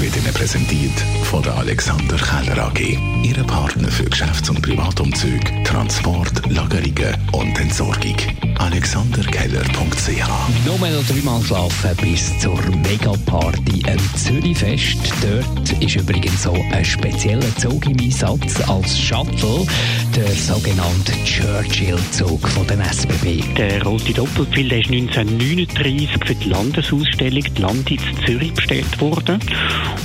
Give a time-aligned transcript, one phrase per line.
[0.00, 2.98] wird Ihnen präsentiert von der Alexander Keller AG.
[3.22, 8.16] Ihre Partner für Geschäfts- und Privatumzug, Transport, Lagerungen und Entsorgung.
[8.58, 10.28] AlexanderKeller.ch
[10.64, 15.12] Nur noch dreimal schlafen bis zur Megaparty im Zürichfest.
[15.20, 19.66] Dort ist übrigens so ein spezieller Zug im Einsatz als Shuttle,
[20.14, 23.42] der sogenannte Churchill-Zug von den SBB.
[23.56, 29.40] Der rote Doppelpfeil der ist 1939 für die Landesausstellung die Lande in Zürich bestellt worden.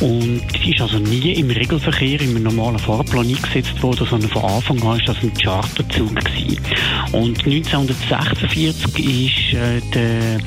[0.00, 4.78] Und es ist also nie im Regelverkehr, im normalen Fahrplan eingesetzt worden, sondern von Anfang
[4.82, 6.14] an war das ein Charterzug.
[6.14, 6.60] Gewesen.
[7.12, 10.40] Und 1946 ist äh, der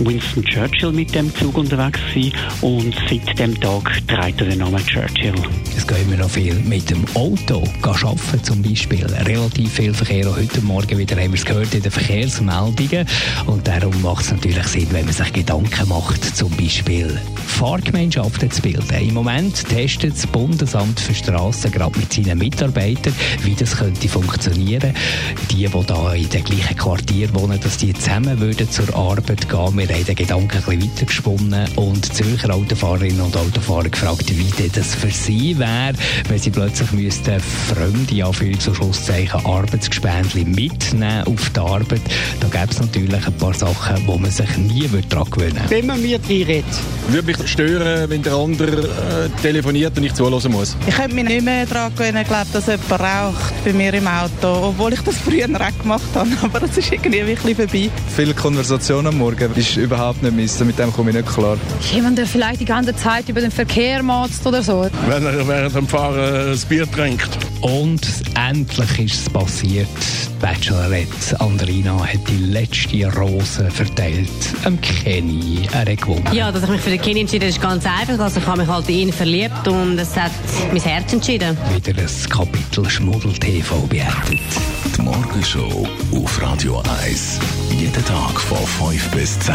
[0.00, 4.84] Winston Churchill mit dem Zug unterwegs gewesen und seit dem Tag trägt er den Namen
[4.86, 5.34] Churchill.
[5.76, 9.04] Es gehen immer noch viel mit dem Auto arbeiten zum Beispiel.
[9.26, 10.28] Relativ viel Verkehr.
[10.28, 13.06] Auch heute Morgen wieder haben wir es gehört in den Verkehrsmeldungen.
[13.46, 17.20] Und darum macht es natürlich Sinn, wenn man sich Gedanken macht, zum Beispiel
[17.60, 19.06] Fahrgemeinschaften zu bilden.
[19.06, 24.94] Im Moment testet das Bundesamt für Straßen gerade mit seinen Mitarbeitern, wie das könnte funktionieren.
[25.50, 29.76] Die, die da in den gleichen Quartier wohnen, dass die zusammen würden zur Arbeit gehen.
[29.76, 34.94] Wir haben den Gedanken ein bisschen weitergesponnen und Zürcher Autofahrerinnen und Autofahrer gefragt, wie das
[34.94, 35.92] für sie wäre,
[36.28, 42.00] wenn sie plötzlich müssten fremde, Anführungs- und Schlusszeichen, Arbeitsgespendli mitnehmen auf die Arbeit.
[42.40, 45.70] Da gäbe es natürlich ein paar Sachen, wo man sich nie daran gewöhnen würde.
[45.70, 46.64] Wenn man mir reinredet.
[47.12, 50.76] Würde mich stören, wenn der andere äh, telefoniert und ich zuhören muss.
[50.86, 54.68] Ich könnte mich nicht mehr daran gewöhnen, glaub, dass jemand raucht bei mir im Auto,
[54.68, 57.90] obwohl ich das früher auch gemacht habe, aber es ist irgendwie wirklich vorbei.
[58.14, 61.56] Viel Konversation am Morgen ist überhaupt nicht meins, mit dem komme ich nicht klar.
[61.92, 64.86] Jemand, der vielleicht die ganze Zeit über den Verkehr motzt oder so.
[65.08, 67.49] Wenn er während dem Fahren ein Bier trinkt.
[67.60, 68.00] Und
[68.34, 69.88] endlich ist es passiert.
[69.88, 74.28] Die Bachelorette Andrina hat die letzte Rose verteilt.
[74.64, 75.68] Am Kenny.
[75.72, 76.28] Er hat gewonnen.
[76.32, 78.18] Ja, dass ich mich für den Kenny entschieden habe, ist ganz einfach.
[78.18, 80.32] Also ich habe mich halt in ihn verliebt und es hat
[80.72, 81.56] mein Herz entschieden.
[81.74, 84.40] Wieder ein Kapitel Schmuddel-TV beendet.
[84.96, 87.38] Die Morgenshow auf Radio 1.
[87.78, 89.54] Jeden Tag von 5 bis 10.